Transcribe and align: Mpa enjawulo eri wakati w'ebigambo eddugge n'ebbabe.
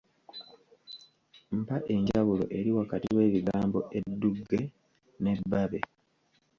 Mpa 1.61 1.77
enjawulo 1.93 2.43
eri 2.57 2.69
wakati 2.77 3.07
w'ebigambo 3.17 3.79
eddugge 3.97 4.59
n'ebbabe. 5.21 5.79